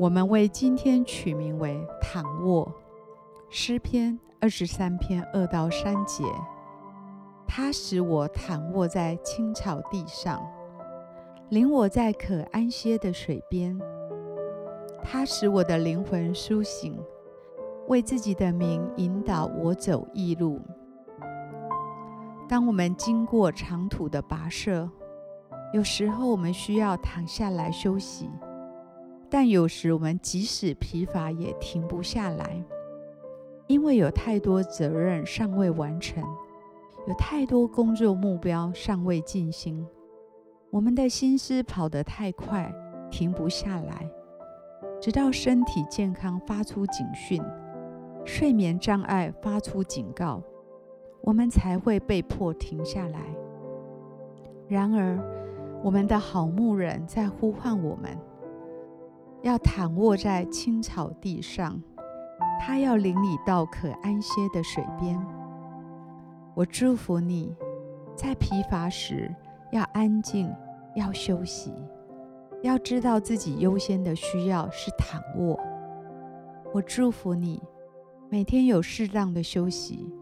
[0.00, 2.66] 我们为今天取名为“躺卧”，
[3.50, 6.24] 诗篇二十三篇二到三节。
[7.46, 10.42] 他使我躺卧在青草地上，
[11.50, 13.78] 领我在可安歇的水边。
[15.02, 16.98] 他使我的灵魂苏醒，
[17.88, 20.62] 为自己的名引导我走义路。
[22.48, 24.88] 当我们经过长途的跋涉，
[25.74, 28.30] 有时候我们需要躺下来休息。
[29.30, 32.64] 但有时我们即使疲乏也停不下来，
[33.68, 36.20] 因为有太多责任尚未完成，
[37.06, 39.86] 有太多工作目标尚未进行，
[40.70, 42.74] 我们的心思跑得太快，
[43.08, 44.10] 停不下来，
[45.00, 47.40] 直到身体健康发出警讯，
[48.24, 50.42] 睡眠障碍发出警告，
[51.22, 53.20] 我们才会被迫停下来。
[54.66, 55.18] 然而，
[55.84, 58.18] 我们的好牧人在呼唤我们。
[59.42, 61.80] 要躺卧在青草地上，
[62.60, 65.18] 他要领你到可安歇的水边。
[66.54, 67.56] 我祝福你，
[68.14, 69.34] 在疲乏时
[69.72, 70.54] 要安静，
[70.94, 71.72] 要休息，
[72.62, 75.58] 要知道自己优先的需要是躺卧。
[76.74, 77.62] 我祝福你，
[78.28, 80.12] 每天有适当的休息，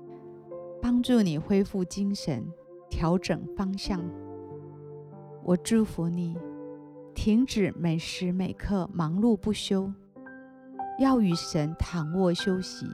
[0.81, 2.47] 帮助你恢复精神，
[2.89, 4.01] 调整方向。
[5.43, 6.39] 我祝福你。
[7.21, 9.93] 停止每时每刻忙碌不休，
[11.01, 12.87] 要与神躺卧休息，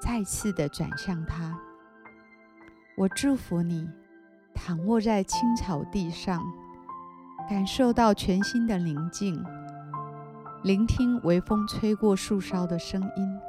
[0.00, 1.56] 再次的转向他。
[2.98, 3.88] 我祝福你，
[4.56, 6.42] 躺卧在青草地上，
[7.48, 9.40] 感受到全新的宁静，
[10.64, 13.40] 聆听微风吹过树梢的声音。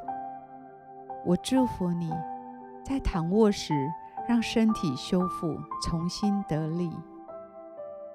[1.25, 2.11] 我祝福你，
[2.85, 3.73] 在躺卧时
[4.29, 6.91] 让身体修复，重新得力。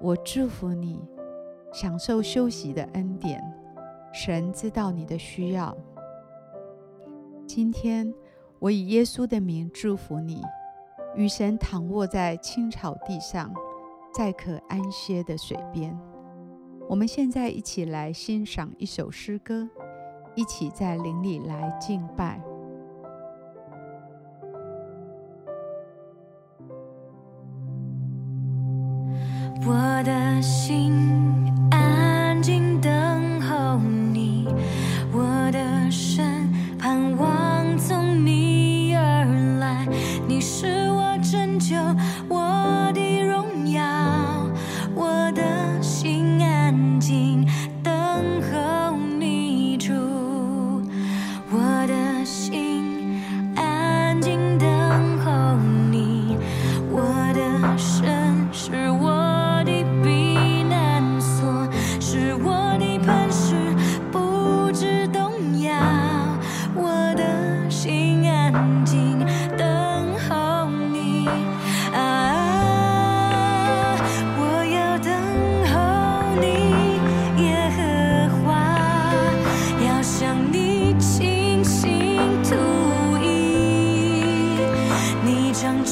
[0.01, 1.05] 我祝福你。
[1.73, 3.43] 享受休息的恩典，
[4.13, 5.77] 神知道你的需要。
[7.47, 8.13] 今天，
[8.59, 10.43] 我以耶稣的名祝福你，
[11.15, 13.53] 与神躺卧在青草地上，
[14.15, 15.97] 在可安歇的水边。
[16.89, 19.69] 我们现在一起来欣赏一首诗歌，
[20.35, 22.43] 一起在林里来敬拜。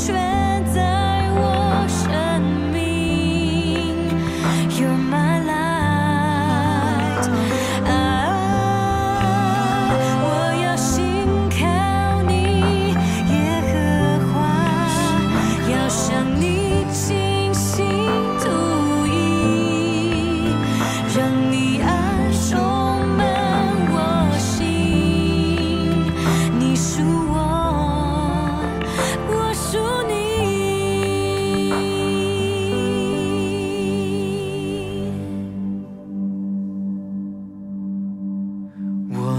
[0.01, 0.13] 却
[0.73, 2.41] 在我生
[2.73, 3.97] 命。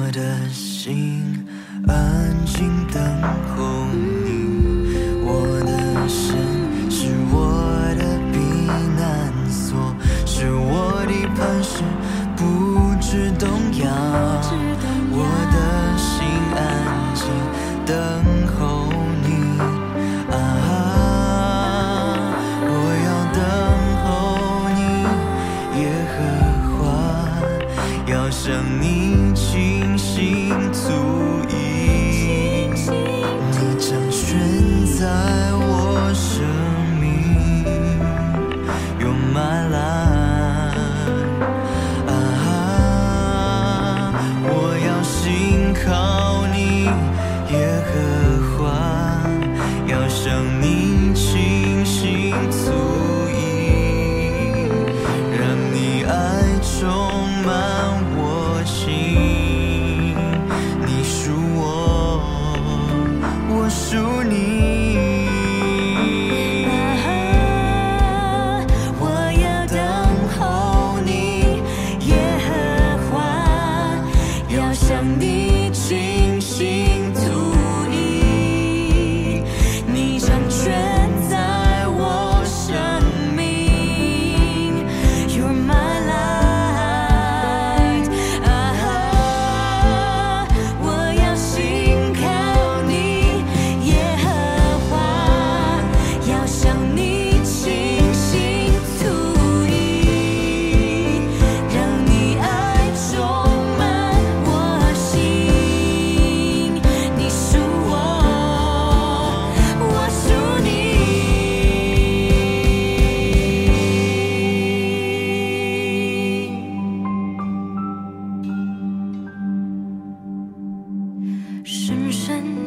[0.10, 1.46] 我的心
[1.88, 3.22] 安静等
[3.56, 4.09] 候。
[50.62, 52.34] 你清醒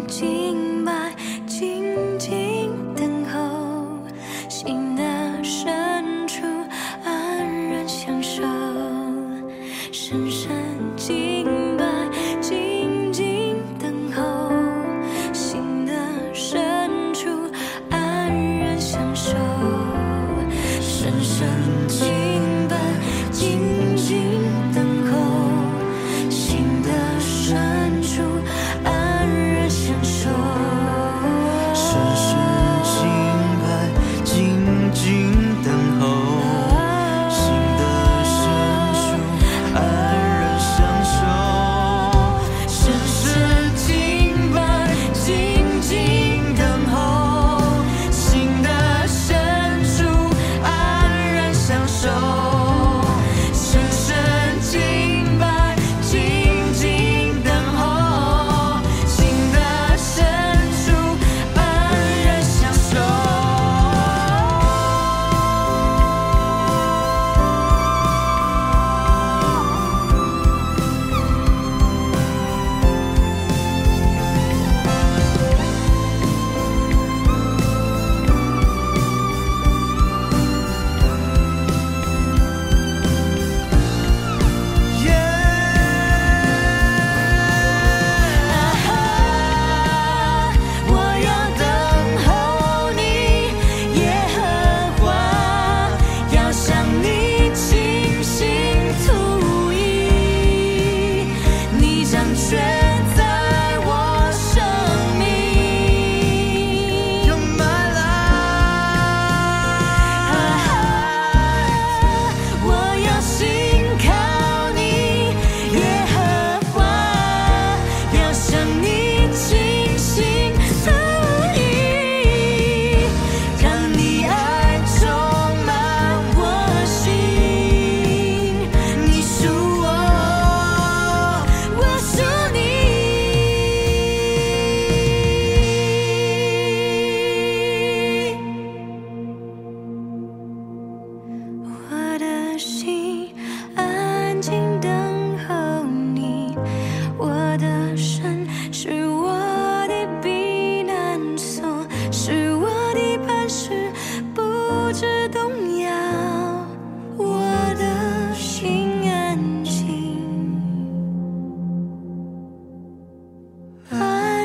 [0.08, 0.71] 静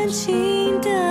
[0.07, 1.06] 等候你。